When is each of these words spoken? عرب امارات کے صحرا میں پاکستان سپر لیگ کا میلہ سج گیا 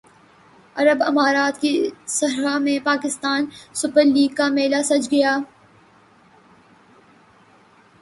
عرب 0.75 1.03
امارات 1.03 1.61
کے 1.61 1.73
صحرا 2.07 2.57
میں 2.57 2.77
پاکستان 2.83 3.45
سپر 3.73 4.03
لیگ 4.03 4.35
کا 4.35 4.47
میلہ 4.47 4.81
سج 4.83 5.07
گیا 5.11 5.37